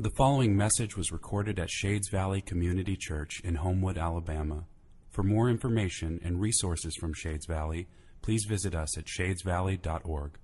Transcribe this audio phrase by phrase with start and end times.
[0.00, 4.64] The following message was recorded at Shades Valley Community Church in Homewood, Alabama.
[5.10, 7.86] For more information and resources from Shades Valley,
[8.22, 10.38] please visit us at shadesvalley.org.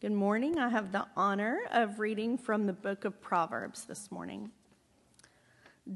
[0.00, 0.60] Good morning.
[0.60, 4.52] I have the honor of reading from the book of Proverbs this morning.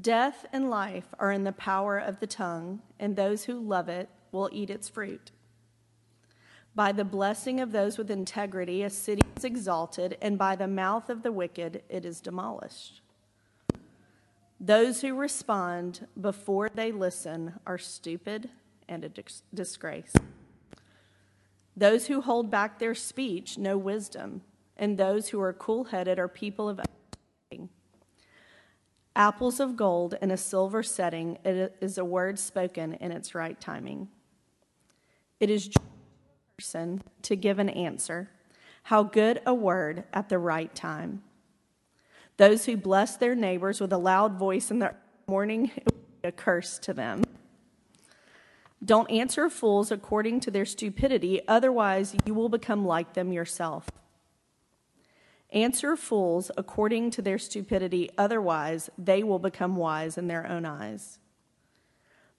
[0.01, 4.09] Death and life are in the power of the tongue, and those who love it
[4.33, 5.31] will eat its fruit.
[6.73, 11.09] By the blessing of those with integrity, a city is exalted, and by the mouth
[11.09, 13.01] of the wicked, it is demolished.
[14.59, 18.49] Those who respond before they listen are stupid
[18.87, 19.11] and a
[19.53, 20.13] disgrace.
[21.75, 24.41] Those who hold back their speech know wisdom,
[24.77, 27.69] and those who are cool headed are people of understanding.
[29.15, 34.07] Apples of gold in a silver setting is a word spoken in its right timing.
[35.39, 35.69] It is
[36.61, 38.29] person to give an answer.
[38.83, 41.23] How good a word at the right time.
[42.37, 44.93] Those who bless their neighbors with a loud voice in the
[45.27, 47.23] morning, it will be a curse to them.
[48.85, 53.89] Don't answer fools according to their stupidity, otherwise, you will become like them yourself.
[55.51, 61.17] Answer fools according to their stupidity, otherwise, they will become wise in their own eyes.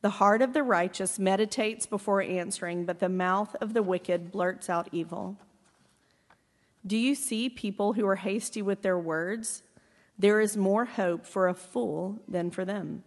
[0.03, 4.69] The heart of the righteous meditates before answering, but the mouth of the wicked blurts
[4.69, 5.36] out evil.
[6.84, 9.62] Do you see people who are hasty with their words?
[10.19, 13.05] There is more hope for a fool than for them.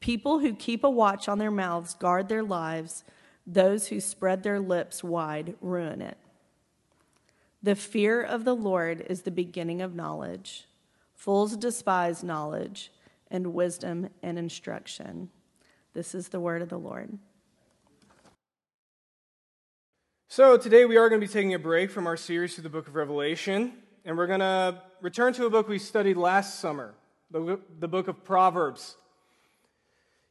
[0.00, 3.04] People who keep a watch on their mouths guard their lives.
[3.46, 6.18] Those who spread their lips wide ruin it.
[7.62, 10.66] The fear of the Lord is the beginning of knowledge.
[11.14, 12.90] Fools despise knowledge
[13.30, 15.30] and wisdom and instruction.
[15.94, 17.18] This is the word of the Lord.
[20.28, 22.68] So, today we are going to be taking a break from our series through the
[22.68, 23.72] book of Revelation,
[24.04, 26.94] and we're going to return to a book we studied last summer,
[27.30, 28.96] the, book of Proverbs.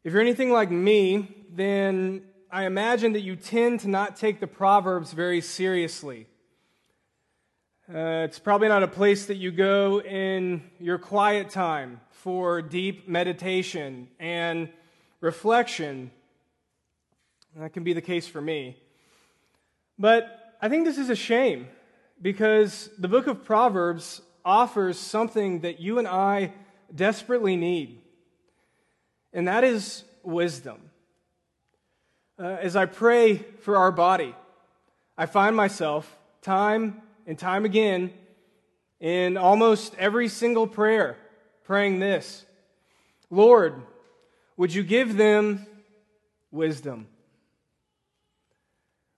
[0.04, 4.48] If you're anything like me, then I imagine that you tend to not take the
[4.48, 6.28] Proverbs very seriously.
[7.90, 13.08] Uh, it's probably not a place that you go in your quiet time for deep
[13.08, 14.68] meditation and
[15.22, 16.12] reflection.
[17.56, 18.76] That can be the case for me.
[19.98, 21.70] But I think this is a shame
[22.22, 26.52] because the book of Proverbs offers something that you and I
[26.94, 28.02] desperately need,
[29.32, 30.90] and that is wisdom.
[32.38, 34.36] Uh, as I pray for our body,
[35.18, 38.12] I find myself time and time again
[39.00, 41.18] in almost every single prayer
[41.66, 42.46] praying this
[43.30, 43.76] Lord,
[44.56, 45.68] would you give them
[46.50, 47.08] wisdom?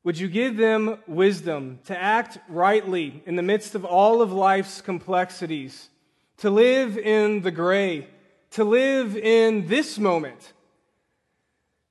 [0.03, 4.81] Would you give them wisdom to act rightly in the midst of all of life's
[4.81, 5.90] complexities,
[6.38, 8.08] to live in the gray,
[8.52, 10.53] to live in this moment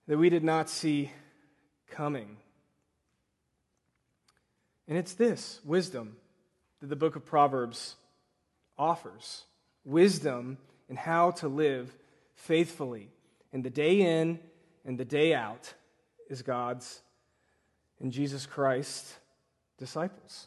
[0.09, 1.13] that we did not see
[1.91, 2.38] coming?
[4.89, 6.17] And it's this wisdom
[6.81, 7.95] that the book of Proverbs
[8.79, 9.45] offers
[9.85, 10.57] wisdom
[10.89, 11.95] in how to live
[12.35, 13.11] faithfully.
[13.53, 14.39] And the day in
[14.85, 15.75] and the day out
[16.31, 17.03] is God's
[18.01, 19.07] and Jesus Christ
[19.77, 20.47] disciples.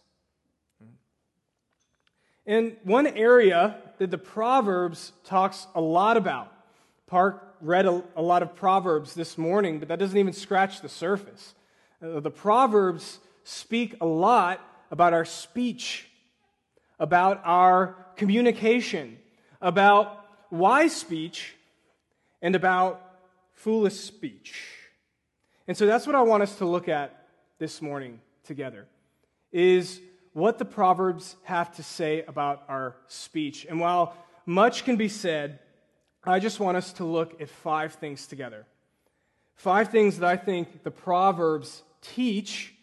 [2.46, 6.52] And one area that the Proverbs talks a lot about,
[7.06, 10.90] Park read a, a lot of Proverbs this morning, but that doesn't even scratch the
[10.90, 11.53] surface.
[12.03, 14.59] Uh, the Proverbs speak a lot
[14.91, 16.07] about our speech,
[17.00, 19.18] about our communication,
[19.62, 21.56] about wise speech,
[22.41, 23.02] and about
[23.53, 24.68] foolish speech.
[25.68, 27.28] And so that's what I want us to look at
[27.59, 28.88] this morning together
[29.52, 30.02] is
[30.34, 33.66] what the proverbs have to say about our speech.
[33.69, 34.16] And while
[34.46, 35.59] much can be said,
[36.23, 38.66] I just want us to look at five things together.
[39.56, 42.73] Five things that I think the proverbs teach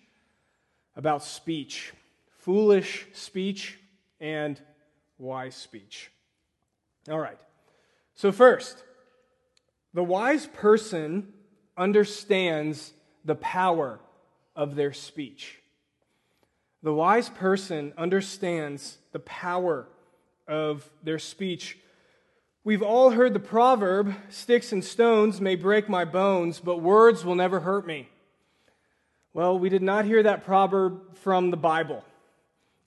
[0.99, 1.95] about speech
[2.49, 3.79] foolish speech
[4.21, 4.59] and
[5.19, 6.11] wise speech.
[7.11, 7.39] All right.
[8.15, 8.83] So, first,
[9.93, 11.31] the wise person
[11.77, 12.95] understands
[13.27, 14.01] the power
[14.57, 15.59] of their speech.
[16.83, 19.87] The wise person understands the power
[20.47, 21.77] of their speech.
[22.65, 27.35] We've all heard the proverb sticks and stones may break my bones, but words will
[27.35, 28.09] never hurt me.
[29.39, 32.05] Well, we did not hear that proverb from the Bible.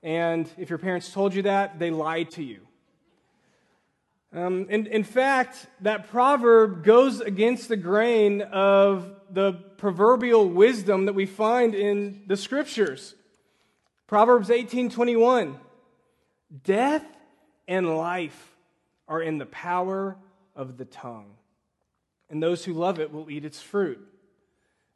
[0.03, 2.59] And if your parents told you that, they lied to you.
[4.33, 11.13] Um, and in fact, that proverb goes against the grain of the proverbial wisdom that
[11.13, 13.15] we find in the scriptures.
[14.07, 15.57] Proverbs 18:21.
[16.65, 17.05] Death
[17.65, 18.57] and life
[19.07, 20.17] are in the power
[20.53, 21.31] of the tongue,
[22.29, 24.05] and those who love it will eat its fruit.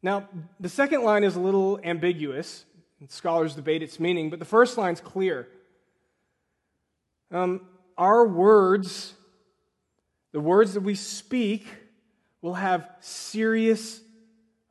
[0.05, 0.29] Now,
[0.59, 2.65] the second line is a little ambiguous.
[3.07, 5.47] Scholars debate its meaning, but the first line's clear.
[7.31, 7.61] Um,
[7.97, 9.15] our words,
[10.31, 11.65] the words that we speak,
[12.43, 13.99] will have serious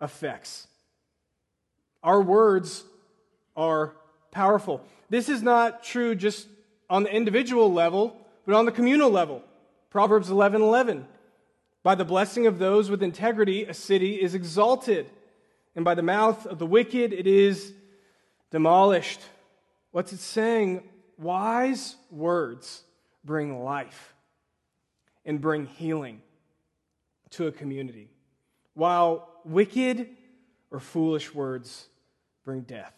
[0.00, 0.68] effects.
[2.04, 2.84] Our words
[3.56, 3.96] are
[4.30, 4.84] powerful.
[5.10, 6.46] This is not true just
[6.88, 8.16] on the individual level,
[8.46, 9.42] but on the communal level.
[9.90, 11.08] Proverbs 11 11.
[11.82, 15.10] By the blessing of those with integrity, a city is exalted,
[15.76, 17.72] and by the mouth of the wicked, it is
[18.50, 19.20] demolished.
[19.90, 20.82] What's it saying?
[21.18, 22.82] Wise words
[23.24, 24.14] bring life
[25.24, 26.20] and bring healing
[27.30, 28.10] to a community,
[28.74, 30.08] while wicked
[30.70, 31.88] or foolish words
[32.44, 32.94] bring death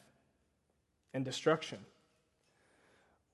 [1.15, 1.79] and destruction.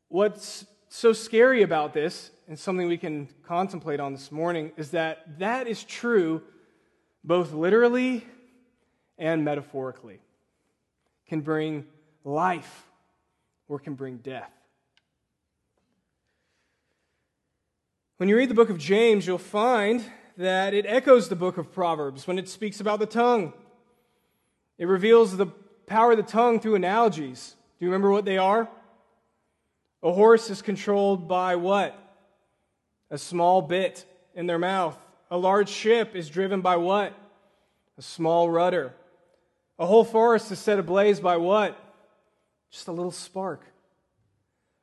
[0.08, 5.38] What's so scary about this, and something we can contemplate on this morning, is that
[5.38, 6.42] that is true
[7.24, 8.26] both literally
[9.22, 10.18] and metaphorically.
[11.28, 11.86] Can bring
[12.24, 12.90] life
[13.68, 14.50] or can bring death.
[18.16, 20.04] When you read the book of James, you'll find
[20.36, 23.52] that it echoes the book of Proverbs when it speaks about the tongue.
[24.76, 25.46] It reveals the
[25.86, 27.54] power of the tongue through analogies.
[27.78, 28.68] Do you remember what they are?
[30.02, 31.96] A horse is controlled by what?
[33.08, 34.04] A small bit
[34.34, 34.98] in their mouth.
[35.30, 37.16] A large ship is driven by what?
[37.96, 38.94] A small rudder.
[39.82, 41.76] A whole forest is set ablaze by what?
[42.70, 43.64] Just a little spark.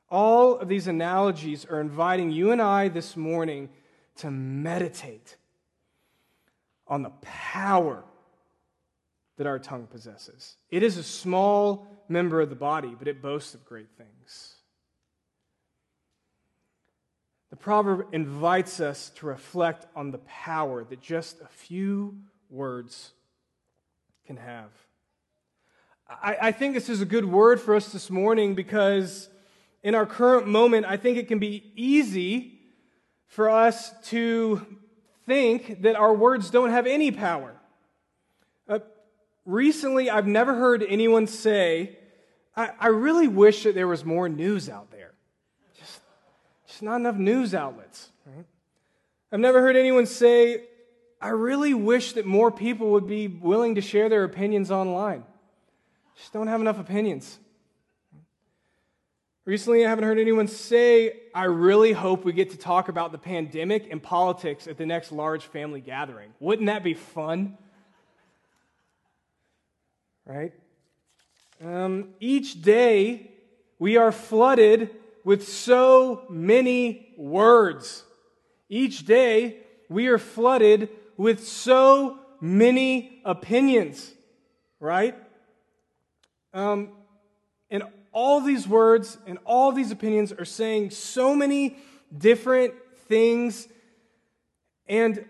[0.10, 3.70] All of these analogies are inviting you and I this morning
[4.18, 5.38] to meditate
[6.86, 8.04] on the power
[9.38, 10.58] that our tongue possesses.
[10.70, 14.56] It is a small member of the body, but it boasts of great things.
[17.52, 22.18] The proverb invites us to reflect on the power that just a few
[22.50, 23.14] words
[24.28, 24.70] can have.
[26.10, 29.30] I, I, think this is a good word for us this morning because
[29.84, 32.60] in our current moment, I think it can be easy
[33.28, 34.66] for us to
[35.28, 37.54] think that our words don't have any power.
[38.68, 38.80] Uh,
[39.46, 41.98] recently, I've never heard anyone say,
[42.56, 45.12] I, I really wish that there was more news out there.
[45.78, 46.02] Just
[46.68, 48.10] just not enough news outlets.
[48.26, 48.46] Right?
[49.32, 50.64] I've never heard anyone say,
[51.22, 55.24] I really wish that more people would be willing to share their opinions online.
[56.20, 57.40] Just don't have enough opinions.
[59.46, 63.18] Recently, I haven't heard anyone say, I really hope we get to talk about the
[63.18, 66.34] pandemic and politics at the next large family gathering.
[66.40, 67.58] Wouldn't that be fun?
[70.26, 70.54] Right?
[71.64, 73.32] Um, each day,
[73.80, 74.92] we are flooded
[75.24, 78.04] with so many words.
[78.68, 84.14] Each day, we are flooded with so many opinions,
[84.80, 85.16] right?
[86.54, 86.92] Um,
[87.70, 91.78] and all these words and all these opinions are saying so many
[92.16, 92.74] different
[93.08, 93.68] things.
[94.88, 95.26] And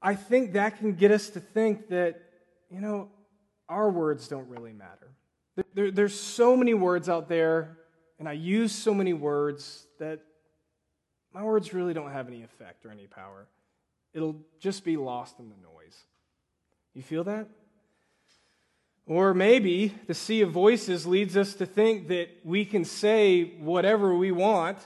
[0.00, 2.20] I think that can get us to think that,
[2.70, 3.10] you know,
[3.68, 5.08] our words don't really matter.
[5.74, 7.78] There, there's so many words out there
[8.18, 10.20] and I use so many words that
[11.32, 13.46] my words really don't have any effect or any power.
[14.12, 15.98] It'll just be lost in the noise.
[16.94, 17.48] You feel that?
[19.06, 24.14] Or maybe the sea of voices leads us to think that we can say whatever
[24.14, 24.78] we want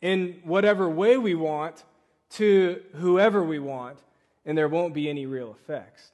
[0.00, 1.84] in whatever way we want
[2.30, 3.98] to whoever we want,
[4.44, 6.10] and there won't be any real effects.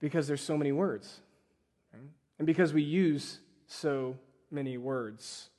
[0.00, 1.20] Because there's so many words.
[2.38, 4.16] And because we use so
[4.50, 5.50] many words.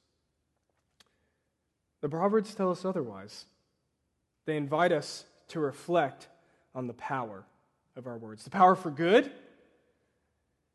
[2.02, 3.46] The Proverbs tell us otherwise.
[4.46, 6.28] They invite us to reflect
[6.74, 7.44] on the power
[7.96, 9.30] of our words the power for good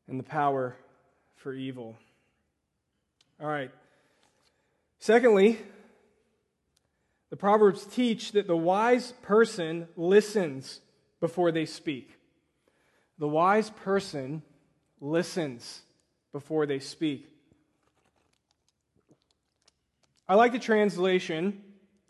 [0.08, 0.76] and the power
[1.36, 1.96] for evil.
[3.40, 3.70] All right.
[4.98, 5.58] Secondly,
[7.30, 10.80] the Proverbs teach that the wise person listens
[11.20, 12.16] before they speak.
[13.18, 14.42] The wise person
[15.00, 15.82] listens
[16.32, 17.28] before they speak.
[20.28, 21.62] I like the translation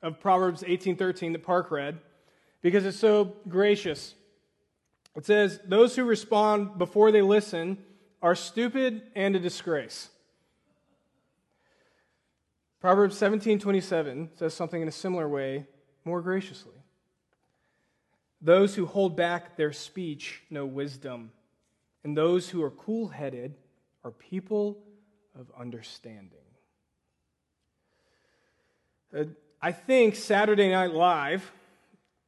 [0.03, 2.01] of Proverbs 18:13 that Park read
[2.63, 4.15] because it's so gracious.
[5.15, 7.85] It says, "Those who respond before they listen
[8.23, 10.11] are stupid and a disgrace."
[12.81, 15.67] Proverbs 17:27 says something in a similar way,
[16.05, 16.77] more graciously.
[18.41, 21.33] Those who hold back their speech know wisdom,
[22.05, 23.57] and those who are cool-headed
[24.05, 24.85] are people
[25.35, 26.39] of understanding.
[29.13, 29.25] Uh,
[29.61, 31.51] I think Saturday Night Live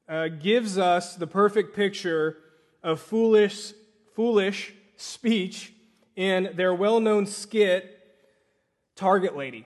[0.08, 2.38] uh, gives us the perfect picture
[2.82, 3.74] of foolish,
[4.14, 5.72] foolish speech
[6.18, 7.96] in their well known skit,
[8.96, 9.64] Target Lady.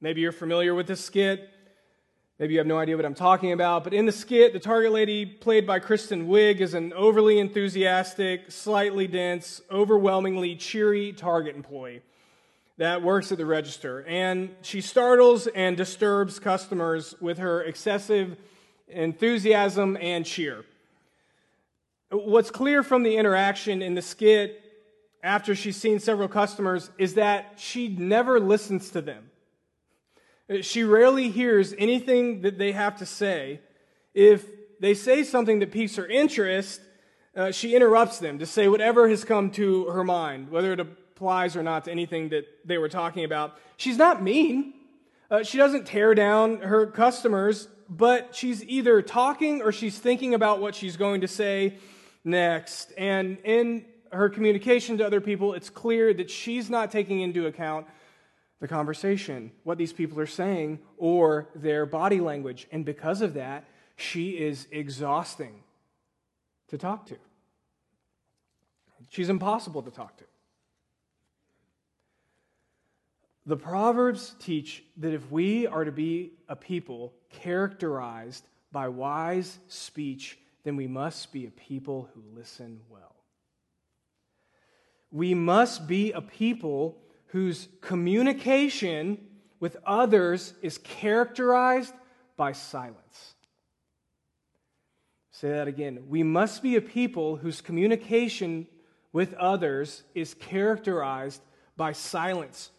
[0.00, 1.50] Maybe you're familiar with this skit.
[2.38, 3.84] Maybe you have no idea what I'm talking about.
[3.84, 8.50] But in the skit, the Target Lady, played by Kristen Wiig, is an overly enthusiastic,
[8.50, 12.00] slightly dense, overwhelmingly cheery Target employee
[12.78, 14.04] that works at the register.
[14.06, 18.38] And she startles and disturbs customers with her excessive
[18.86, 20.64] enthusiasm and cheer.
[22.10, 24.64] What's clear from the interaction in the skit
[25.22, 29.30] after she's seen several customers is that she never listens to them.
[30.62, 33.60] She rarely hears anything that they have to say.
[34.14, 34.46] If
[34.80, 36.80] they say something that piques her interest,
[37.36, 41.56] uh, she interrupts them to say whatever has come to her mind, whether it applies
[41.56, 43.58] or not to anything that they were talking about.
[43.76, 44.74] She's not mean.
[45.30, 50.60] Uh, she doesn't tear down her customers, but she's either talking or she's thinking about
[50.60, 51.76] what she's going to say
[52.24, 52.92] next.
[52.96, 57.86] And in her communication to other people, it's clear that she's not taking into account
[58.60, 62.66] the conversation, what these people are saying, or their body language.
[62.72, 63.64] And because of that,
[63.96, 65.62] she is exhausting
[66.68, 67.16] to talk to.
[69.10, 70.24] She's impossible to talk to.
[73.46, 80.38] The Proverbs teach that if we are to be a people characterized by wise speech,
[80.64, 83.17] then we must be a people who listen well.
[85.10, 86.98] We must be a people
[87.28, 89.18] whose communication
[89.60, 91.94] with others is characterized
[92.36, 93.34] by silence.
[95.30, 96.04] Say that again.
[96.08, 98.66] We must be a people whose communication
[99.12, 101.40] with others is characterized
[101.76, 102.70] by silence.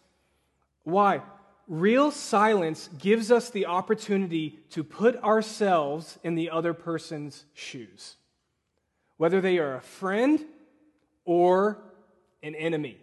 [0.84, 1.22] Why?
[1.66, 8.16] Real silence gives us the opportunity to put ourselves in the other person's shoes,
[9.16, 10.44] whether they are a friend
[11.24, 11.78] or
[12.42, 12.98] an enemy.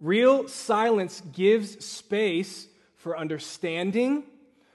[0.00, 4.24] Real silence gives space for understanding,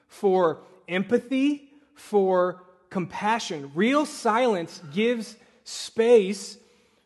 [0.08, 3.72] for empathy, for compassion.
[3.76, 6.58] Real silence gives space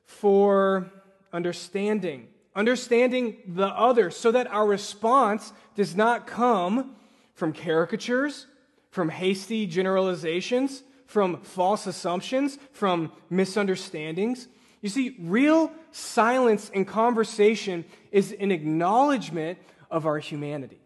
[0.05, 0.91] for
[1.33, 6.95] understanding, understanding the other, so that our response does not come
[7.33, 8.45] from caricatures,
[8.91, 14.47] from hasty generalizations, from false assumptions, from misunderstandings.
[14.81, 19.59] You see, real silence in conversation is an acknowledgement
[19.89, 20.79] of our humanity.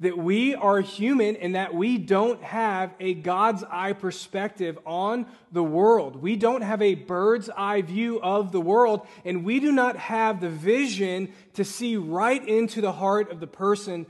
[0.00, 5.62] That we are human and that we don't have a God's eye perspective on the
[5.62, 6.16] world.
[6.22, 10.40] We don't have a bird's eye view of the world, and we do not have
[10.40, 14.06] the vision to see right into the heart of the person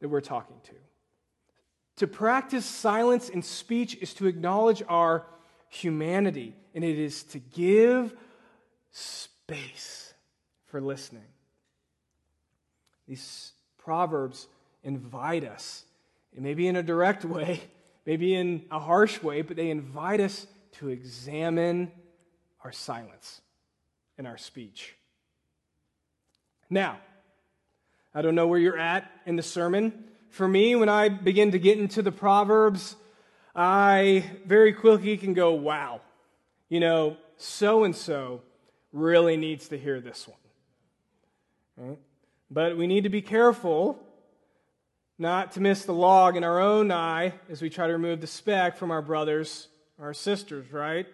[0.00, 0.72] that we're talking to.
[1.98, 5.24] To practice silence in speech is to acknowledge our
[5.68, 8.14] humanity, and it is to give
[8.92, 10.14] space
[10.66, 11.24] for listening.
[13.08, 14.46] These proverbs
[14.84, 15.82] invite us,
[16.36, 17.62] and maybe in a direct way,
[18.06, 21.90] maybe in a harsh way, but they invite us to examine
[22.62, 23.40] our silence
[24.16, 24.94] and our speech.
[26.70, 27.00] Now,
[28.14, 30.04] I don't know where you're at in the sermon.
[30.30, 32.94] For me, when I begin to get into the Proverbs,
[33.52, 36.02] I very quickly can go, wow,
[36.68, 38.42] you know, so and so
[38.92, 41.88] really needs to hear this one.
[41.88, 41.98] Right?
[42.50, 43.98] But we need to be careful
[45.18, 48.26] not to miss the log in our own eye as we try to remove the
[48.26, 49.68] speck from our brothers,
[50.00, 51.06] our sisters, right?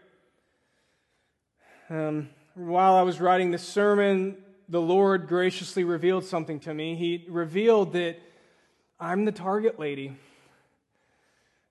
[1.89, 4.37] Um, while I was writing this sermon,
[4.69, 6.95] the Lord graciously revealed something to me.
[6.95, 8.19] He revealed that
[9.01, 10.17] I'm the target lady.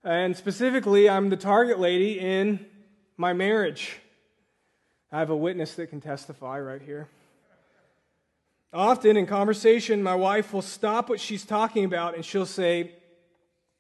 [0.04, 2.66] And specifically, I'm the target lady in
[3.18, 4.00] my marriage.
[5.12, 7.08] I have a witness that can testify right here.
[8.74, 12.92] Often in conversation, my wife will stop what she's talking about and she'll say,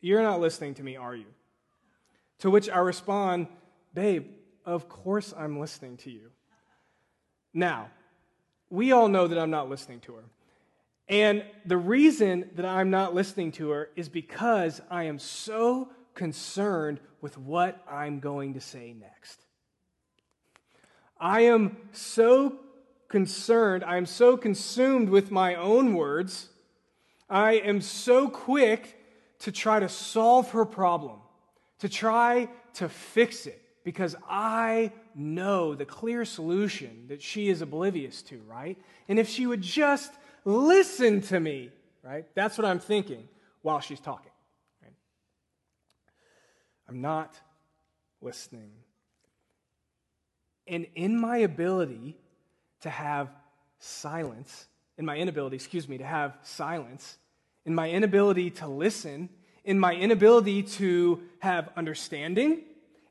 [0.02, 1.26] You're not listening to me, are you?
[2.40, 3.48] To which I respond,
[3.94, 4.28] Babe,
[4.66, 6.30] of course I'm listening to you.
[7.54, 7.90] Now,
[8.70, 10.24] we all know that I'm not listening to her.
[11.08, 17.00] And the reason that I'm not listening to her is because I am so concerned
[17.22, 19.46] with what I'm going to say next.
[21.20, 22.58] I am so
[23.08, 26.50] concerned, I am so consumed with my own words,
[27.30, 29.00] I am so quick
[29.40, 31.20] to try to solve her problem,
[31.80, 38.22] to try to fix it, because I know the clear solution that she is oblivious
[38.24, 38.78] to, right?
[39.08, 40.12] And if she would just
[40.44, 41.70] listen to me,
[42.02, 42.26] right?
[42.36, 43.28] That's what I'm thinking.
[43.64, 44.33] while she's talking.
[46.94, 47.36] I'm not
[48.22, 48.70] listening.
[50.68, 52.16] And in my ability
[52.82, 53.30] to have
[53.80, 54.68] silence,
[55.00, 57.18] in my inability, excuse me, to have silence,
[57.66, 59.30] in my inability to listen,
[59.64, 62.62] in my inability to have understanding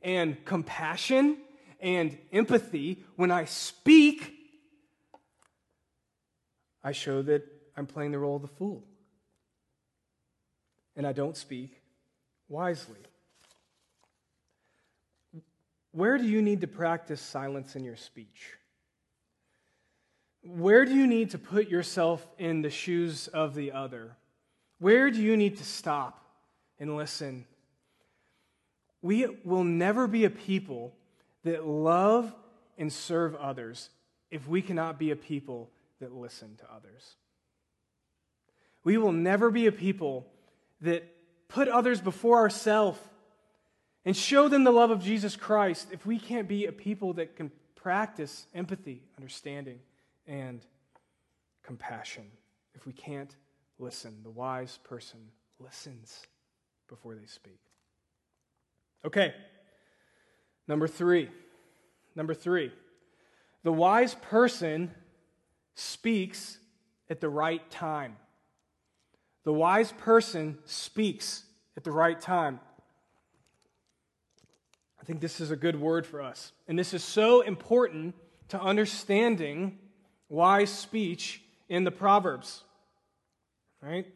[0.01, 1.39] and compassion
[1.81, 4.33] and empathy, when I speak,
[6.85, 7.43] I show that
[7.77, 8.85] I'm playing the role of the fool.
[10.95, 11.83] And I don't speak
[12.49, 12.99] wisely.
[15.92, 18.54] Where do you need to practice silence in your speech?
[20.42, 24.16] Where do you need to put yourself in the shoes of the other?
[24.78, 26.25] Where do you need to stop
[26.80, 27.44] and listen?
[29.02, 30.94] We will never be a people
[31.44, 32.34] that love
[32.78, 33.90] and serve others
[34.30, 35.70] if we cannot be a people
[36.00, 37.16] that listen to others.
[38.82, 40.26] We will never be a people
[40.80, 41.04] that
[41.49, 42.99] put others before ourselves
[44.04, 47.37] and show them the love of Jesus Christ if we can't be a people that
[47.37, 49.78] can practice empathy, understanding,
[50.26, 50.64] and
[51.62, 52.25] compassion.
[52.75, 53.35] If we can't
[53.78, 55.21] listen, the wise person
[55.59, 56.23] listens
[56.88, 57.61] before they speak.
[59.04, 59.35] Okay,
[60.68, 61.28] number three.
[62.14, 62.73] Number three.
[63.62, 64.90] The wise person
[65.75, 66.59] speaks
[67.09, 68.16] at the right time.
[69.44, 71.44] The wise person speaks
[71.76, 72.61] at the right time.
[75.02, 76.52] I think this is a good word for us.
[76.68, 78.14] And this is so important
[78.50, 79.78] to understanding
[80.28, 82.62] wise speech in the Proverbs.
[83.82, 84.06] Right?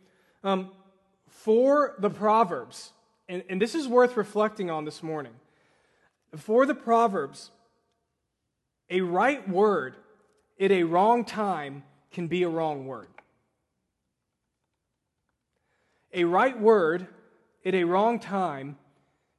[0.45, 0.71] Um,
[1.26, 2.93] for the Proverbs,
[3.28, 5.33] and, and this is worth reflecting on this morning.
[6.37, 7.50] For the Proverbs,
[8.88, 9.97] a right word
[10.61, 13.09] at a wrong time can be a wrong word.
[16.14, 17.09] A right word
[17.64, 18.78] at a wrong time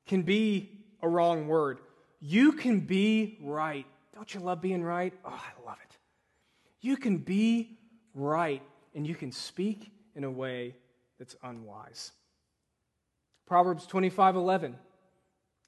[0.06, 1.80] can be a wrong word.
[2.20, 3.86] You can be right.
[4.14, 5.14] Don't you love being right?
[5.24, 5.98] Oh, I love it.
[6.82, 7.78] You can be
[8.14, 8.62] right
[8.96, 10.76] and you can speak in a way
[11.20, 12.12] that's unwise.
[13.46, 14.76] Proverbs 25 11.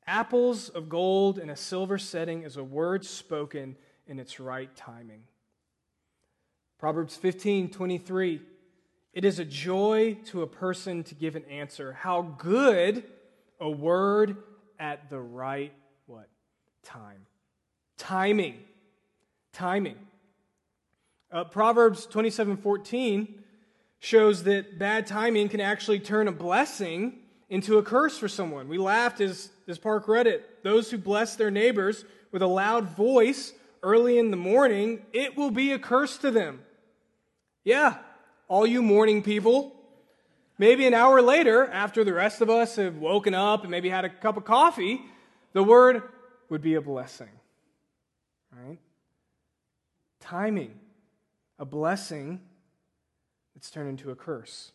[0.08, 3.76] Apples of gold in a silver setting is a word spoken
[4.08, 5.22] in its right timing.
[6.80, 8.42] Proverbs 15 23.
[9.14, 11.94] It is a joy to a person to give an answer.
[11.94, 13.04] How good
[13.60, 14.38] a word
[14.80, 15.74] at the right
[16.08, 16.28] what?
[16.84, 17.26] Time.
[17.98, 18.58] Timing.
[19.54, 19.98] Timing.
[21.32, 23.44] Uh, Proverbs 27 14
[24.00, 28.68] shows that bad timing can actually turn a blessing into a curse for someone.
[28.68, 30.64] We laughed as, as Park read it.
[30.64, 35.52] Those who bless their neighbors with a loud voice early in the morning, it will
[35.52, 36.62] be a curse to them.
[37.64, 37.98] Yeah,
[38.48, 39.76] all you morning people,
[40.60, 44.04] Maybe an hour later, after the rest of us have woken up and maybe had
[44.04, 45.02] a cup of coffee,
[45.54, 46.04] the word
[46.50, 47.30] would be a blessing.
[48.52, 48.78] Right?
[50.20, 50.78] Timing.
[51.60, 52.42] A blessing
[53.56, 54.74] that's turned into a curse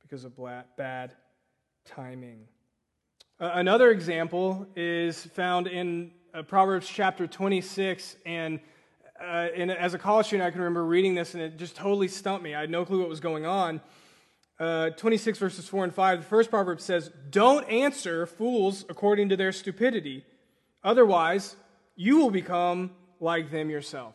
[0.00, 0.32] because of
[0.76, 1.12] bad
[1.84, 2.48] timing.
[3.38, 8.16] Uh, another example is found in uh, Proverbs chapter 26.
[8.26, 8.58] And,
[9.20, 12.08] uh, and as a college student, I can remember reading this and it just totally
[12.08, 12.56] stumped me.
[12.56, 13.80] I had no clue what was going on
[14.62, 19.36] uh, 26 verses 4 and 5, the first proverb says, Don't answer fools according to
[19.36, 20.24] their stupidity.
[20.84, 21.56] Otherwise,
[21.96, 24.14] you will become like them yourself.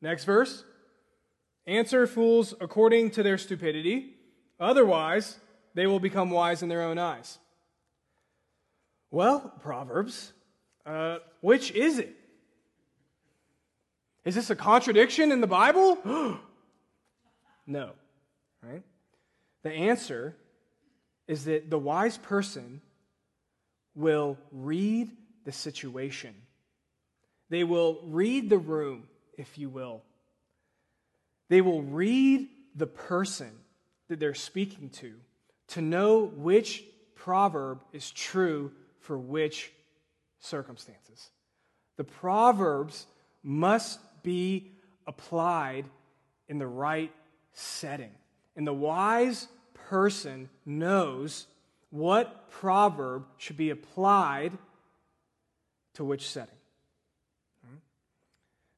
[0.00, 0.64] Next verse
[1.66, 4.14] Answer fools according to their stupidity.
[4.60, 5.36] Otherwise,
[5.74, 7.38] they will become wise in their own eyes.
[9.10, 10.32] Well, Proverbs,
[10.84, 12.14] uh, which is it?
[14.24, 15.98] Is this a contradiction in the Bible?
[17.66, 17.90] no.
[18.68, 18.82] Right?
[19.62, 20.36] The answer
[21.28, 22.80] is that the wise person
[23.94, 25.10] will read
[25.44, 26.34] the situation.
[27.48, 29.04] They will read the room,
[29.36, 30.02] if you will.
[31.48, 33.50] They will read the person
[34.08, 35.14] that they're speaking to
[35.68, 39.72] to know which proverb is true for which
[40.38, 41.30] circumstances.
[41.96, 43.06] The proverbs
[43.42, 44.72] must be
[45.06, 45.86] applied
[46.48, 47.12] in the right
[47.52, 48.12] setting.
[48.56, 51.46] And the wise person knows
[51.90, 54.52] what proverb should be applied
[55.94, 56.54] to which setting.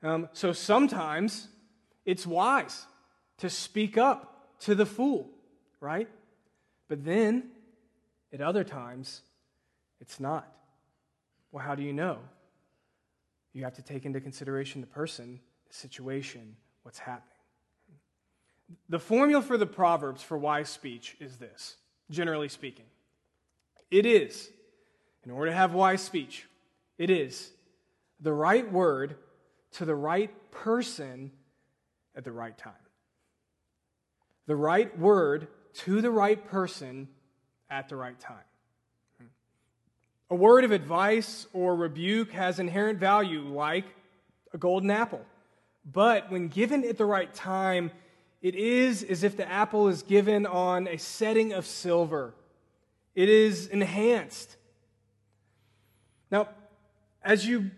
[0.02, 1.48] Um, so sometimes
[2.04, 2.86] it's wise
[3.38, 5.28] to speak up to the fool,
[5.80, 6.08] right?
[6.88, 7.50] But then
[8.32, 9.22] at other times,
[10.00, 10.46] it's not.
[11.50, 12.18] Well, how do you know?
[13.52, 17.38] You have to take into consideration the person, the situation, what's happening.
[18.88, 21.76] The formula for the Proverbs for wise speech is this,
[22.11, 22.85] generally speaking.
[23.90, 24.50] It is,
[25.24, 26.46] in order to have wise speech,
[26.98, 27.50] it is
[28.20, 29.16] the right word
[29.72, 31.31] to the right person
[32.14, 32.72] at the right time.
[34.46, 37.09] The right word to the right person
[37.70, 38.37] at the right time.
[40.31, 43.87] A word of advice or rebuke has inherent value, like
[44.52, 45.24] a golden apple.
[45.90, 47.90] But when given at the right time,
[48.40, 52.35] it is as if the apple is given on a setting of silver.
[53.14, 54.57] It is enhanced.
[56.31, 56.48] Now,
[57.22, 57.70] as you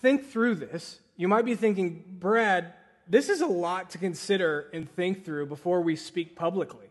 [0.00, 2.72] think through this, you might be thinking, Brad,
[3.08, 6.88] this is a lot to consider and think through before we speak publicly,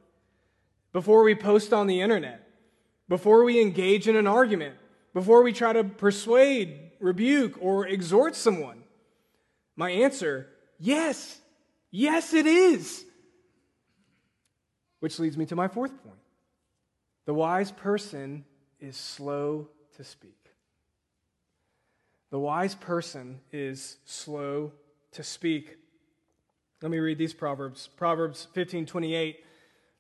[0.94, 2.48] before we post on the internet,
[3.08, 4.76] before we engage in an argument,
[5.14, 8.84] before we try to persuade, rebuke, or exhort someone.
[9.76, 11.40] My answer yes,
[11.92, 13.06] yes, it is.
[15.00, 16.20] Which leads me to my fourth point
[17.26, 18.44] the wise person
[18.80, 20.34] is slow to speak.
[22.32, 24.72] The wise person is slow
[25.12, 25.78] to speak.
[26.82, 27.88] Let me read these proverbs.
[27.88, 29.44] Proverbs 15:28.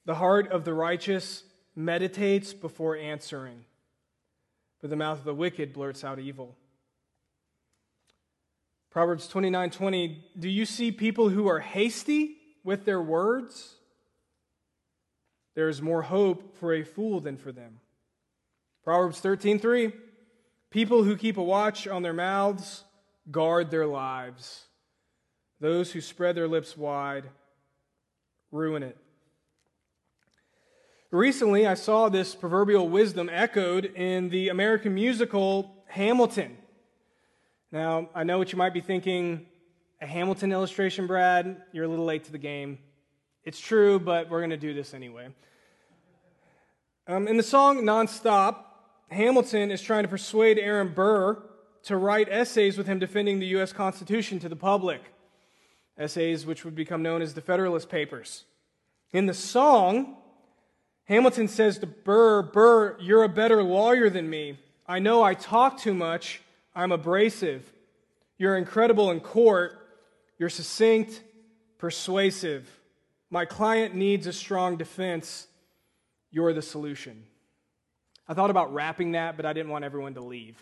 [0.06, 1.44] The heart of the righteous
[1.76, 3.66] meditates before answering,
[4.82, 6.56] but the mouth of the wicked blurts out evil.
[8.90, 10.24] Proverbs 29:20.
[10.40, 13.79] Do you see people who are hasty with their words?
[15.56, 17.80] There is more hope for a fool than for them.
[18.84, 19.94] Proverbs 13:3.
[20.70, 22.84] People who keep a watch on their mouths
[23.32, 24.68] guard their lives.
[25.60, 27.30] Those who spread their lips wide
[28.52, 28.98] ruin it.
[31.12, 36.56] Recently, I saw this proverbial wisdom echoed in the American musical Hamilton.
[37.72, 39.48] Now, I know what you might be thinking
[40.02, 41.64] a Hamilton illustration, Brad.
[41.74, 42.78] You're a little late to the game.
[43.46, 45.30] It's true, but we're going to do this anyway.
[47.08, 48.58] Um, in the song Nonstop,
[49.10, 51.42] Hamilton is trying to persuade Aaron Burr
[51.84, 53.72] to write essays with him defending the U.S.
[53.72, 55.02] Constitution to the public,
[55.98, 58.44] essays which would become known as the Federalist Papers.
[59.12, 60.18] In the song,
[61.06, 64.60] Hamilton says to Burr, Burr, you're a better lawyer than me.
[64.88, 66.42] I know I talk too much.
[66.76, 67.72] I'm abrasive.
[68.38, 69.80] You're incredible in court.
[70.38, 71.24] You're succinct,
[71.80, 72.70] persuasive.
[73.30, 75.48] My client needs a strong defense.
[76.32, 77.24] You're the solution.
[78.28, 80.56] I thought about rapping that, but I didn't want everyone to leave.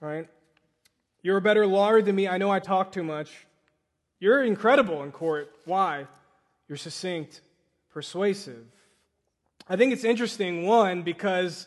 [0.00, 0.28] Right?
[1.22, 2.28] You're a better lawyer than me.
[2.28, 3.46] I know I talk too much.
[4.20, 5.52] You're incredible in court.
[5.64, 6.06] Why?
[6.68, 7.40] You're succinct,
[7.92, 8.64] persuasive.
[9.68, 11.66] I think it's interesting, one, because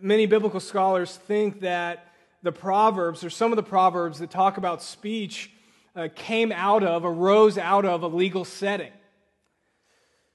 [0.00, 2.08] many biblical scholars think that
[2.42, 5.51] the Proverbs, or some of the Proverbs that talk about speech,
[5.94, 8.92] uh, came out of, arose out of a legal setting.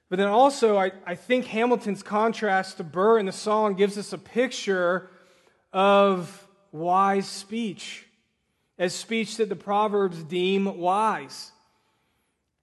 [0.10, 4.13] But then also, I, I think Hamilton's contrast to Burr in the song gives us
[4.13, 5.10] a picture
[5.74, 8.06] of wise speech,
[8.78, 11.52] as speech that the Proverbs deem wise.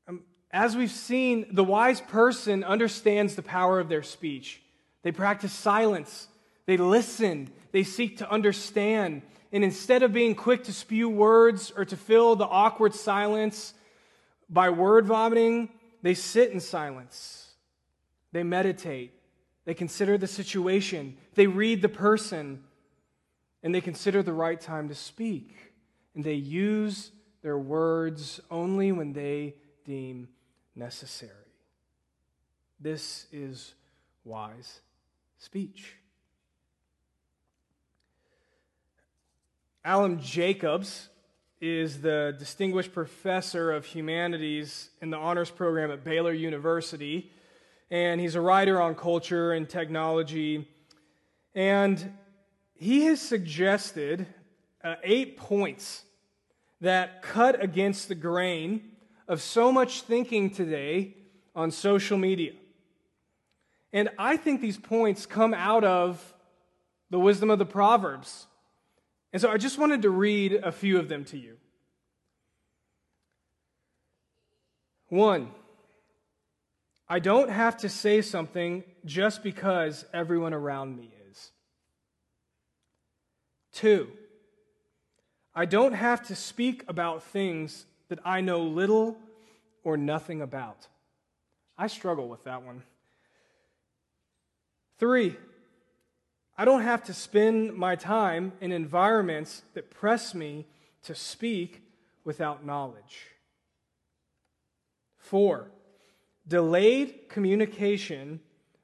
[0.09, 4.63] Um, as we've seen, the wise person understands the power of their speech.
[5.03, 6.29] They practice silence,
[6.67, 9.23] they listen, they seek to understand.
[9.55, 13.73] And instead of being quick to spew words or to fill the awkward silence
[14.51, 15.69] by word vomiting,
[16.03, 17.53] they sit in silence.
[18.33, 19.13] They meditate.
[19.65, 21.17] They consider the situation.
[21.37, 22.65] They read the person.
[23.63, 25.55] And they consider the right time to speak.
[26.17, 30.31] And they use their words only when they deem
[30.75, 31.31] necessary.
[32.81, 33.75] This is
[34.25, 34.81] wise
[35.39, 35.95] speech.
[39.87, 41.11] Alan Jacobs
[41.61, 47.31] is the distinguished professor of humanities in the honors program at Baylor University,
[47.91, 50.67] and he's a writer on culture and technology.
[51.55, 52.15] And
[52.73, 54.27] he has suggested
[54.83, 56.05] uh, eight points
[56.81, 58.93] that cut against the grain
[59.29, 61.15] of so much thinking today
[61.55, 62.53] on social media.
[63.93, 66.35] And I think these points come out of
[67.11, 68.47] the wisdom of the Proverbs.
[69.35, 71.57] And so I just wanted to read a few of them to you.
[75.09, 75.51] One,
[77.09, 81.51] I don't have to say something just because everyone around me is.
[83.73, 84.07] Two,
[85.53, 89.17] I don't have to speak about things that I know little
[89.83, 90.87] or nothing about.
[91.77, 92.85] I struggle with that one.
[95.01, 95.37] Three,
[96.57, 100.67] I don't have to spend my time in environments that press me
[101.03, 101.83] to speak
[102.25, 103.27] without knowledge.
[105.17, 105.71] Four,
[106.47, 108.41] delayed communication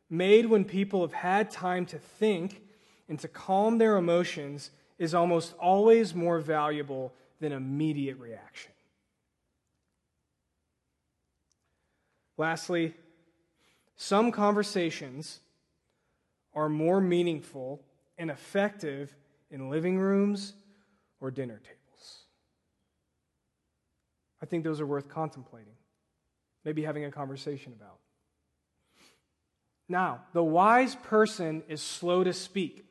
[0.08, 2.62] made when people have had time to think
[3.08, 8.72] and to calm their emotions is almost always more valuable than immediate reaction.
[12.36, 12.94] Lastly,
[13.96, 15.40] some conversations
[16.54, 17.82] are more meaningful
[18.18, 19.14] and effective
[19.50, 20.54] in living rooms
[21.20, 22.24] or dinner tables.
[24.42, 25.74] I think those are worth contemplating,
[26.64, 27.98] maybe having a conversation about.
[29.88, 32.84] Now, the wise person is slow to speak.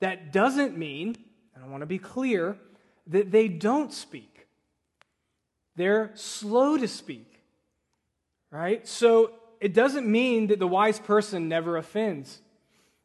[0.00, 1.16] That doesn't mean,
[1.54, 2.58] and I want to be clear,
[3.06, 4.48] that they don't speak.
[5.76, 7.40] They're slow to speak,
[8.50, 8.86] right?
[8.86, 12.40] So it doesn't mean that the wise person never offends.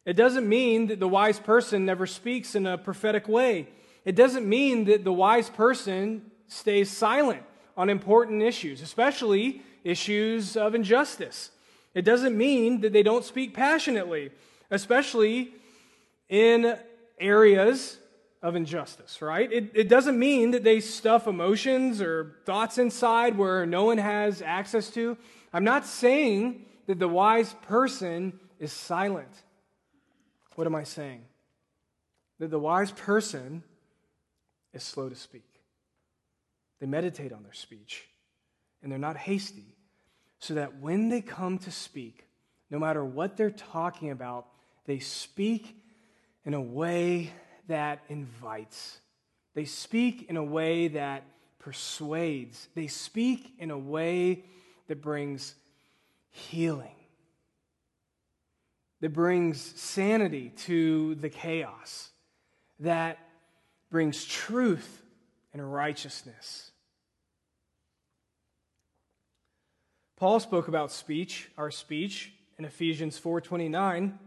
[0.08, 3.68] It doesn't mean that the wise person never speaks in a prophetic way.
[4.06, 7.42] It doesn't mean that the wise person stays silent
[7.76, 11.50] on important issues, especially issues of injustice.
[11.92, 14.30] It doesn't mean that they don't speak passionately,
[14.70, 15.52] especially
[16.30, 16.78] in
[17.20, 17.98] areas
[18.40, 19.52] of injustice, right?
[19.52, 24.40] It, it doesn't mean that they stuff emotions or thoughts inside where no one has
[24.40, 25.18] access to.
[25.52, 29.42] I'm not saying that the wise person is silent.
[30.58, 31.22] What am I saying?
[32.40, 33.62] That the wise person
[34.74, 35.48] is slow to speak.
[36.80, 38.08] They meditate on their speech
[38.82, 39.76] and they're not hasty,
[40.40, 42.26] so that when they come to speak,
[42.70, 44.46] no matter what they're talking about,
[44.84, 45.76] they speak
[46.44, 47.32] in a way
[47.68, 48.98] that invites.
[49.54, 51.22] They speak in a way that
[51.60, 52.66] persuades.
[52.74, 54.42] They speak in a way
[54.88, 55.54] that brings
[56.30, 56.97] healing,
[59.00, 62.10] that brings sanity to the chaos,
[62.80, 63.18] that
[63.90, 65.02] brings truth
[65.52, 66.72] and righteousness.
[70.16, 74.18] Paul spoke about speech, our speech, in Ephesians 4:29.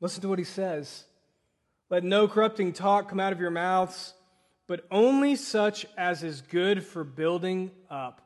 [0.00, 1.04] Listen to what he says.
[1.88, 4.14] Let no corrupting talk come out of your mouths,
[4.66, 8.20] but only such as is good for building up.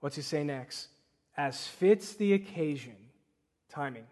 [0.00, 0.88] What's he say next?
[1.36, 2.96] As fits the occasion,
[3.68, 4.06] timing,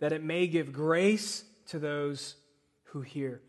[0.00, 2.36] that it may give grace to those
[2.84, 3.40] who hear.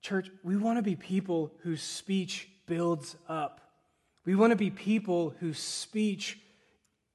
[0.00, 3.60] Church, we want to be people whose speech builds up.
[4.24, 6.38] We want to be people whose speech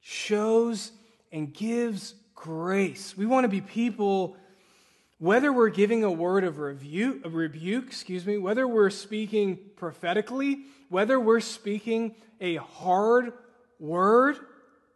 [0.02, 0.92] shows
[1.32, 3.16] and gives grace.
[3.16, 4.36] We want to be people
[5.24, 10.66] whether we're giving a word of review, a rebuke, excuse me, whether we're speaking prophetically,
[10.90, 13.32] whether we're speaking a hard
[13.80, 14.38] word,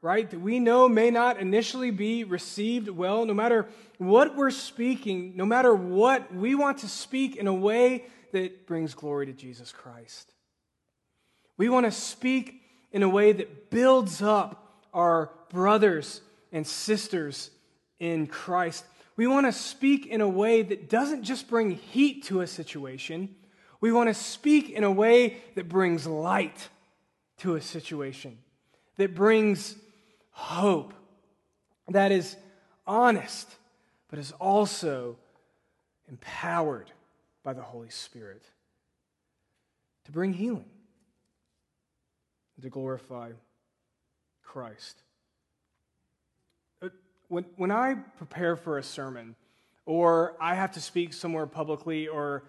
[0.02, 5.34] right, that we know may not initially be received well, no matter what we're speaking,
[5.36, 9.72] no matter what, we want to speak in a way that brings glory to Jesus
[9.72, 10.32] Christ.
[11.58, 17.50] We want to speak in a way that builds up our brothers and sisters
[18.00, 18.86] in Christ.
[19.16, 23.36] We want to speak in a way that doesn't just bring heat to a situation.
[23.82, 26.70] We want to speak in a way that brings light
[27.40, 28.38] to a situation,
[28.98, 29.76] that brings
[30.38, 30.94] hope,
[31.90, 32.36] that is
[32.86, 33.50] honest,
[34.08, 35.18] but is also
[36.08, 36.92] empowered
[37.44, 38.44] by the Holy Spirit
[40.06, 40.70] to bring healing,
[42.62, 43.32] to glorify
[44.44, 45.02] Christ.
[46.84, 46.90] Uh,
[47.30, 49.36] when, when I prepare for a sermon,
[49.88, 52.44] or I have to speak somewhere publicly, or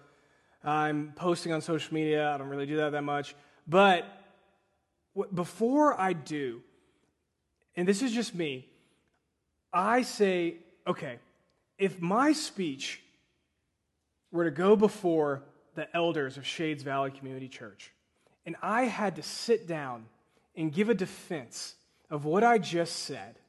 [0.63, 3.33] I'm posting on social media, I don't really do that that much,
[3.67, 4.05] but
[5.33, 6.61] before I do,
[7.79, 8.67] and this is just me,
[9.71, 11.17] I say, okay,
[11.77, 13.01] if my speech
[14.33, 15.43] were to go before
[15.75, 17.93] the elders of Shades Valley Community Church,
[18.45, 20.07] and I had to sit down
[20.57, 21.75] and give a defense
[22.09, 23.39] of what I just said,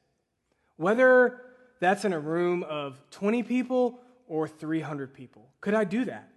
[0.77, 1.41] whether
[1.81, 5.49] that's in a room of 20 people or 300 people.
[5.61, 6.31] Could I do that?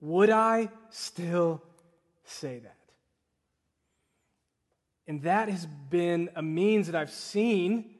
[0.00, 1.62] Would I still
[2.24, 2.81] say that?
[5.06, 7.94] And that has been a means that I've seen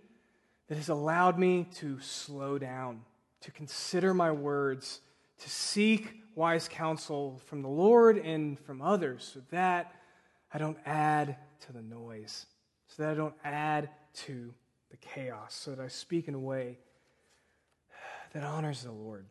[0.68, 3.02] that has allowed me to slow down,
[3.40, 5.00] to consider my words,
[5.40, 9.94] to seek wise counsel from the Lord and from others so that
[10.54, 11.36] I don't add
[11.66, 12.46] to the noise,
[12.86, 13.90] so that I don't add
[14.24, 14.54] to
[14.90, 16.78] the chaos, so that I speak in a way
[18.32, 19.26] that honors the Lord.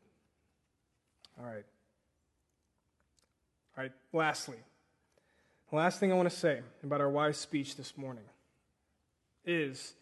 [1.40, 1.66] All right.
[3.78, 4.58] All right, lastly,
[5.72, 8.26] the last thing I want to say about our wise speech this morning
[9.46, 9.94] is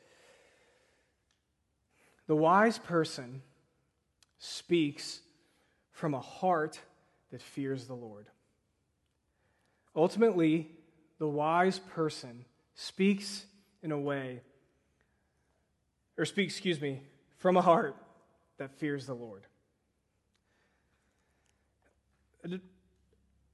[2.25, 3.43] the wise person
[4.39, 5.21] speaks
[5.91, 6.79] from a heart
[7.31, 8.25] that fears the Lord.
[9.95, 10.71] Ultimately,
[11.19, 13.45] the wise person speaks
[13.83, 14.41] in a way,
[16.17, 17.03] or speak, excuse me,
[17.37, 17.95] from a heart
[18.57, 19.43] that fears the Lord.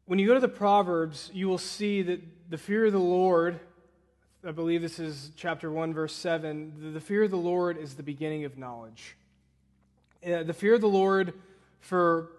[0.07, 3.59] When you go to the Proverbs, you will see that the fear of the Lord,
[4.47, 8.03] I believe this is chapter 1, verse 7, the fear of the Lord is the
[8.03, 9.17] beginning of knowledge.
[10.23, 11.33] Uh, the fear of the Lord
[11.79, 12.29] for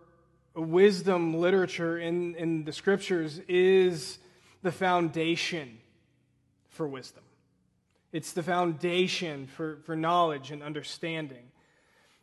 [0.55, 4.18] wisdom literature in, in the scriptures is
[4.62, 5.79] the foundation
[6.68, 7.24] for wisdom.
[8.12, 11.50] It's the foundation for, for knowledge and understanding.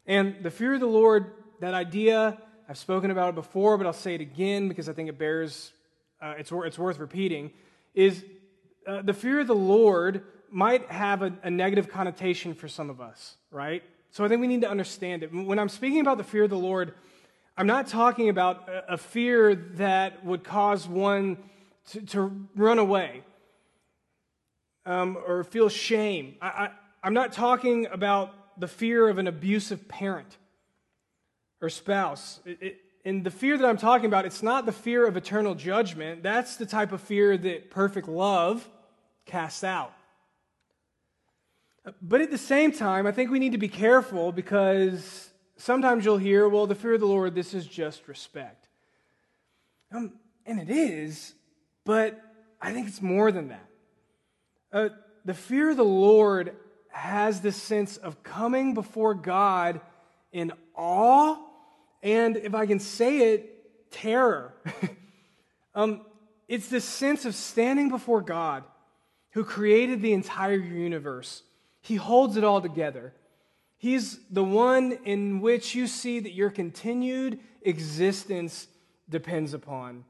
[0.08, 3.94] And the fear of the Lord, that idea, I've spoken about it before, but I'll
[3.94, 5.72] say it again because I think it bears,
[6.22, 7.52] uh, it's, it's worth repeating,
[7.94, 8.24] is
[8.88, 13.02] uh, the fear of the Lord might have a, a negative connotation for some of
[13.02, 13.84] us, right?
[14.12, 15.34] So I think we need to understand it.
[15.34, 16.94] When I'm speaking about the fear of the Lord,
[17.58, 21.38] I'm not talking about a, a fear that would cause one
[21.92, 23.24] to, to run away
[24.86, 26.36] um, or feel shame.
[26.42, 26.70] I, I,
[27.04, 30.38] I'm not talking about the fear of an abusive parent
[31.64, 32.42] or spouse.
[32.46, 35.56] It, it, and the fear that I'm talking about, it's not the fear of eternal
[35.56, 36.24] judgment.
[36.24, 38.70] That's the type of fear that perfect love
[39.26, 39.94] casts out.
[42.02, 46.18] But at the same time, I think we need to be careful because sometimes you'll
[46.18, 48.68] hear, well, the fear of the Lord, this is just respect.
[49.92, 50.14] Um,
[50.46, 51.34] and it is,
[51.84, 52.20] but
[52.62, 53.70] I think it's more than that.
[54.72, 54.90] Uh,
[55.26, 56.56] the fear of the Lord
[56.90, 59.82] has this sense of coming before God
[60.32, 61.38] in awe
[62.04, 64.54] and, if I can say it, terror.
[65.76, 66.02] um,
[66.48, 68.66] it's this sense of standing before God
[69.32, 71.42] who created the entire universe.
[71.82, 73.14] He holds it all together.
[73.78, 78.68] He's the one in which you see that your continued existence
[79.10, 80.04] depends upon.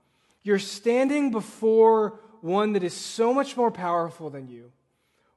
[0.43, 4.71] You're standing before one that is so much more powerful than you,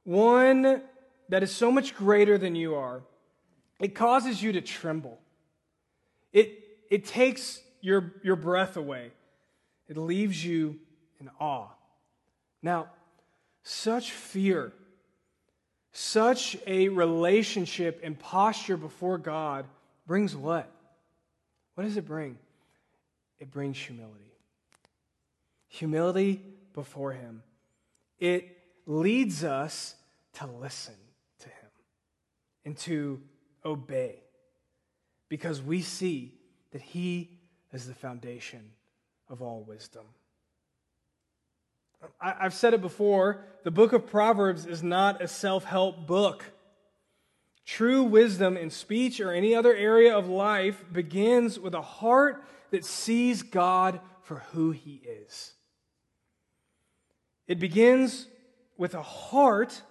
[0.03, 0.81] one
[1.29, 3.03] that is so much greater than you are.
[3.79, 5.19] It causes you to tremble.
[6.37, 6.59] It,
[6.91, 9.11] it takes your, your breath away.
[9.87, 10.77] It leaves you
[11.19, 11.69] in awe.
[12.61, 12.89] Now,
[13.63, 14.71] such fear
[15.91, 19.65] such a relationship and posture before God
[20.05, 20.69] brings what?
[21.73, 22.37] What does it bring?
[23.39, 24.31] It brings humility.
[25.69, 26.39] Humility
[26.73, 27.41] before Him.
[28.19, 29.95] It leads us
[30.33, 30.93] to listen
[31.39, 31.69] to Him
[32.63, 33.19] and to
[33.65, 34.19] obey
[35.29, 36.33] because we see
[36.71, 37.29] that He
[37.73, 38.71] is the foundation
[39.29, 40.03] of all wisdom.
[42.21, 46.45] I've said it before the book of Proverbs is not a self help book.
[47.65, 52.85] True wisdom in speech or any other area of life begins with a heart that
[52.85, 55.53] sees God for who he is.
[57.47, 58.27] It begins
[58.77, 59.81] with a heart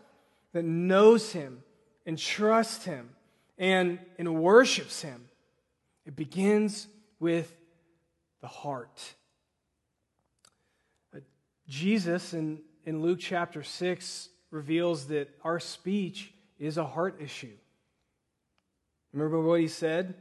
[0.53, 1.63] that knows him
[2.07, 3.11] and trusts him
[3.59, 5.29] and, and worships him.
[6.05, 6.87] It begins
[7.19, 7.55] with
[8.41, 9.15] the heart.
[11.15, 11.21] Uh,
[11.69, 17.53] Jesus in, in Luke chapter 6 reveals that our speech is a heart issue.
[19.13, 20.15] Remember what he said?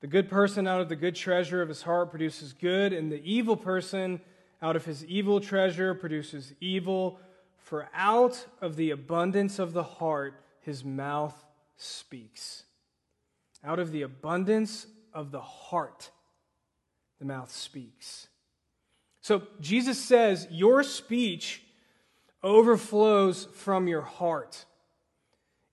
[0.00, 3.22] The good person out of the good treasure of his heart produces good, and the
[3.22, 4.20] evil person
[4.60, 7.20] out of his evil treasure produces evil.
[7.58, 11.44] For out of the abundance of the heart, his mouth
[11.82, 12.64] speaks.
[13.64, 16.10] Out of the abundance of the heart,
[17.18, 18.28] the mouth speaks.
[19.20, 21.62] So Jesus says, Your speech
[22.42, 24.64] overflows from your heart.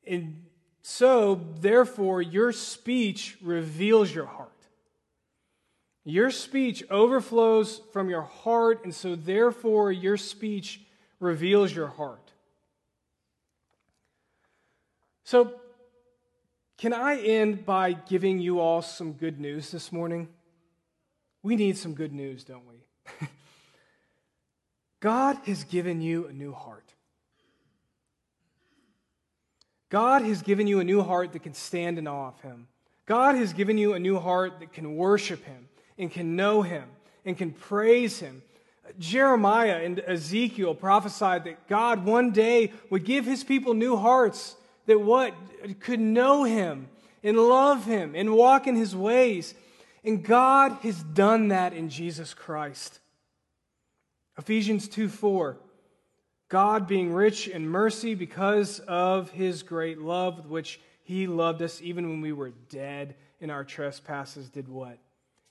[0.05, 0.45] And
[0.81, 4.51] so, therefore, your speech reveals your heart.
[6.05, 10.81] Your speech overflows from your heart, and so, therefore, your speech
[11.19, 12.31] reveals your heart.
[15.23, 15.53] So,
[16.79, 20.29] can I end by giving you all some good news this morning?
[21.43, 23.27] We need some good news, don't we?
[25.01, 26.93] God has given you a new heart.
[29.89, 32.69] God has given you a new heart that can stand in awe of Him.
[33.05, 35.67] God has given you a new heart that can worship Him
[35.97, 36.85] and can know Him
[37.25, 38.41] and can praise Him.
[38.97, 44.55] Jeremiah and Ezekiel prophesied that God one day would give His people new hearts
[44.89, 45.35] that what
[45.79, 46.89] could know Him
[47.23, 49.53] and love Him and walk in His ways.
[50.03, 52.99] And God has done that in Jesus Christ.
[54.35, 55.57] Ephesians 2 4.
[56.47, 62.09] God being rich in mercy because of his great love which he loved us, even
[62.09, 64.97] when we were dead in our trespasses, did what?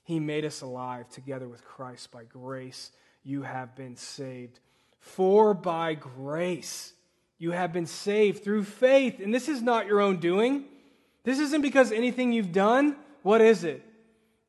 [0.03, 2.11] He made us alive together with Christ.
[2.11, 2.91] By grace,
[3.22, 4.59] you have been saved.
[4.99, 6.95] For by grace
[7.39, 10.64] You have been saved through faith, and this is not your own doing.
[11.24, 12.97] This isn't because anything you've done.
[13.22, 13.84] What is it?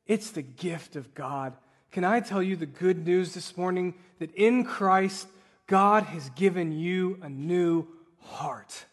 [0.06, 1.54] It's the gift of God.
[1.92, 5.28] Can I tell you the good news this morning that in Christ,
[5.66, 7.86] God has given you a new
[8.18, 8.84] heart?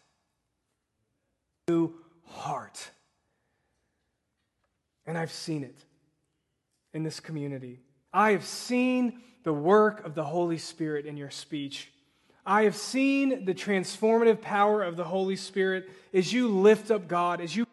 [1.68, 1.94] New
[2.26, 2.90] heart.
[5.06, 5.76] And I've seen it
[6.92, 7.80] in this community.
[8.12, 11.90] I have seen the work of the Holy Spirit in your speech.
[12.48, 17.42] I have seen the transformative power of the Holy Spirit as you lift up God,
[17.42, 17.66] as you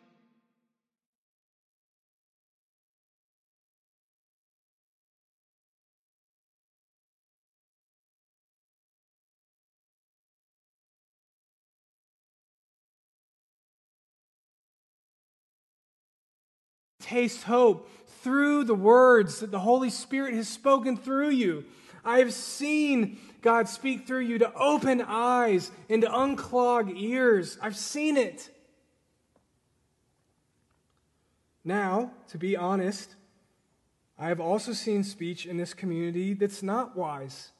[16.99, 17.89] taste hope
[18.23, 21.63] through the words that the Holy Spirit has spoken through you.
[22.05, 27.57] I have seen God speak through you to open eyes and to unclog ears.
[27.61, 28.49] I've seen it.
[31.63, 33.15] Now, to be honest,
[34.17, 37.51] I have also seen speech in this community that's not wise.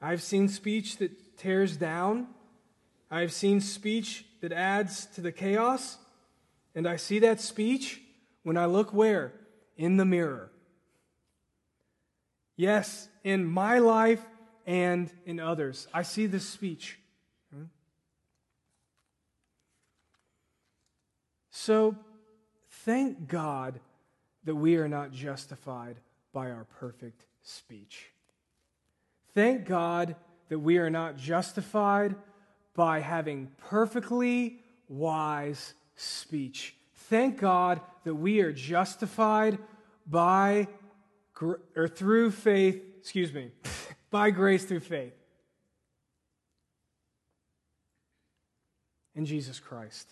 [0.00, 2.28] I've seen speech that tears down.
[3.10, 5.98] I've seen speech that adds to the chaos.
[6.74, 8.00] And I see that speech
[8.42, 9.34] when I look where?
[9.76, 10.50] in the mirror.
[12.56, 14.24] Yes, in my life
[14.66, 15.88] and in others.
[15.92, 16.98] I see this speech.
[17.54, 17.64] Hmm?
[21.50, 21.96] So,
[22.84, 23.80] thank God
[24.44, 25.96] that we are not justified
[26.32, 28.10] by our perfect speech.
[29.34, 30.16] Thank God
[30.48, 32.14] that we are not justified
[32.74, 36.74] by having perfectly wise speech.
[36.94, 39.58] Thank God that we are justified
[40.06, 40.68] by
[41.74, 43.50] or through faith, excuse me,
[44.12, 45.12] by grace through faith
[49.16, 50.08] in Jesus Christ.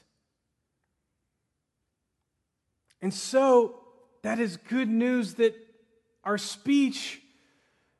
[3.01, 3.79] And so
[4.23, 5.55] that is good news that
[6.25, 7.23] our speech,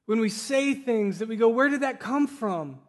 [0.07, 2.81] when we say things, that we go, where did that come from?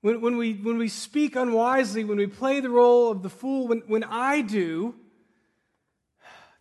[0.00, 3.68] When, when, we, when we speak unwisely, when we play the role of the fool,
[3.68, 4.96] when, when I do,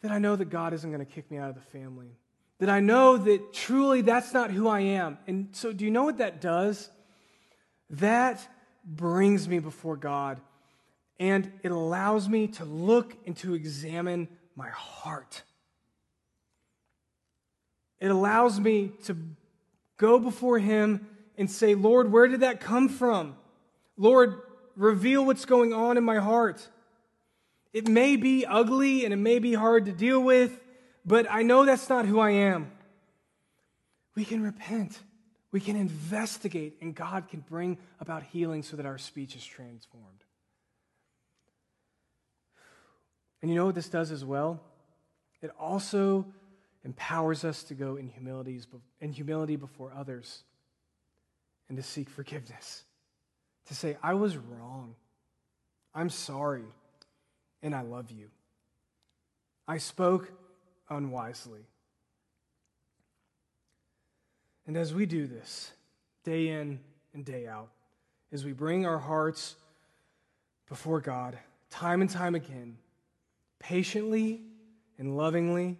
[0.03, 2.11] then I know that God isn't going to kick me out of the family.
[2.61, 5.17] That I know that truly that's not who I am.
[5.25, 6.91] And so, do you know what that does?
[7.89, 8.47] That
[8.85, 10.39] brings me before God,
[11.19, 15.41] and it allows me to look and to examine my heart.
[17.99, 19.17] It allows me to
[19.97, 21.07] go before Him
[21.39, 23.37] and say, Lord, where did that come from?
[23.97, 24.39] Lord,
[24.75, 26.69] reveal what's going on in my heart.
[27.73, 30.59] It may be ugly and it may be hard to deal with,
[31.05, 32.71] but I know that's not who I am.
[34.15, 34.99] We can repent.
[35.51, 40.23] We can investigate, and God can bring about healing so that our speech is transformed.
[43.41, 44.61] And you know what this does as well?
[45.41, 46.25] It also
[46.85, 48.11] empowers us to go in,
[49.01, 50.43] in humility before others
[51.67, 52.83] and to seek forgiveness.
[53.67, 54.95] To say, I was wrong.
[55.93, 56.65] I'm sorry.
[57.61, 58.29] And I love you.
[59.67, 60.31] I spoke
[60.91, 61.61] unwisely.
[64.67, 65.71] And as we do this,
[66.23, 66.79] day in
[67.13, 67.69] and day out,
[68.31, 69.55] as we bring our hearts
[70.69, 71.37] before God,
[71.69, 72.77] time and time again,
[73.59, 74.41] patiently
[74.99, 75.77] and lovingly,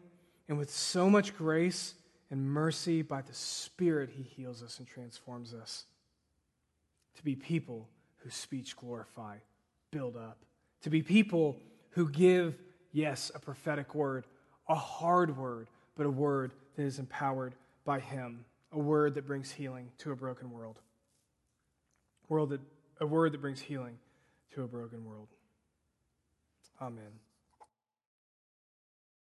[0.49, 1.93] and with so much grace
[2.31, 5.85] and mercy, by the Spirit, He heals us and transforms us
[7.15, 7.87] to be people
[8.17, 9.35] whose speech glorify,
[9.91, 10.39] build up,
[10.81, 11.57] to be people
[11.91, 12.55] who give,
[12.91, 14.25] yes, a prophetic word,
[14.71, 15.67] a hard word,
[15.97, 17.53] but a word that is empowered
[17.83, 20.79] by Him, a word that brings healing to a broken world.
[22.29, 22.61] World that,
[23.01, 23.97] a word that brings healing
[24.55, 25.27] to a broken world.
[26.81, 27.11] Amen.